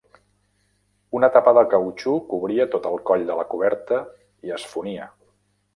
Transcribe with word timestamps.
Una 1.19 1.29
tapa 1.35 1.53
de 1.57 1.63
cautxú 1.75 2.15
cobria 2.33 2.67
tot 2.77 2.91
el 2.93 2.99
coll 3.11 3.27
de 3.31 3.37
la 3.43 3.47
coberta 3.55 4.05
i 4.51 4.57
es 4.59 4.69
fonia. 4.73 5.11